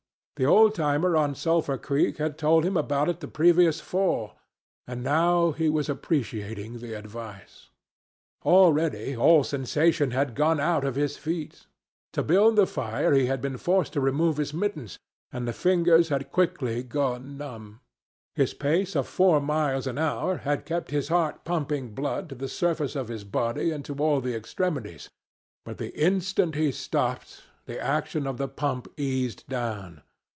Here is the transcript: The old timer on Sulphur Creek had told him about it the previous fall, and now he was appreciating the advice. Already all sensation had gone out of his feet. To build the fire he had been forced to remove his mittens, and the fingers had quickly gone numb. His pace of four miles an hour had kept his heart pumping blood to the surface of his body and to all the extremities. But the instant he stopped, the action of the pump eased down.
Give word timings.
The 0.37 0.47
old 0.47 0.73
timer 0.73 1.15
on 1.15 1.35
Sulphur 1.35 1.77
Creek 1.77 2.17
had 2.17 2.35
told 2.35 2.65
him 2.65 2.75
about 2.75 3.07
it 3.09 3.19
the 3.19 3.27
previous 3.27 3.79
fall, 3.79 4.33
and 4.87 5.03
now 5.03 5.51
he 5.51 5.69
was 5.69 5.87
appreciating 5.87 6.79
the 6.79 6.95
advice. 6.97 7.69
Already 8.43 9.15
all 9.15 9.43
sensation 9.43 10.09
had 10.09 10.33
gone 10.33 10.59
out 10.59 10.83
of 10.83 10.95
his 10.95 11.15
feet. 11.15 11.67
To 12.13 12.23
build 12.23 12.55
the 12.55 12.65
fire 12.65 13.13
he 13.13 13.27
had 13.27 13.39
been 13.39 13.57
forced 13.57 13.93
to 13.93 14.01
remove 14.01 14.37
his 14.37 14.51
mittens, 14.51 14.97
and 15.31 15.47
the 15.47 15.53
fingers 15.53 16.09
had 16.09 16.31
quickly 16.31 16.81
gone 16.81 17.37
numb. 17.37 17.79
His 18.33 18.55
pace 18.55 18.95
of 18.95 19.07
four 19.07 19.39
miles 19.41 19.85
an 19.85 19.99
hour 19.99 20.37
had 20.37 20.65
kept 20.65 20.89
his 20.89 21.09
heart 21.09 21.43
pumping 21.45 21.93
blood 21.93 22.29
to 22.29 22.33
the 22.35 22.49
surface 22.49 22.95
of 22.95 23.09
his 23.09 23.23
body 23.23 23.69
and 23.69 23.85
to 23.85 23.93
all 23.93 24.21
the 24.21 24.33
extremities. 24.35 25.07
But 25.65 25.77
the 25.77 25.93
instant 25.95 26.55
he 26.55 26.71
stopped, 26.71 27.43
the 27.67 27.79
action 27.79 28.25
of 28.25 28.37
the 28.39 28.47
pump 28.47 28.87
eased 28.97 29.45
down. 29.47 30.01